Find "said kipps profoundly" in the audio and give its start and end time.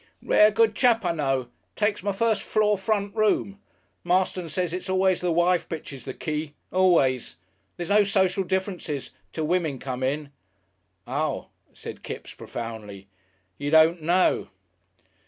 11.73-13.09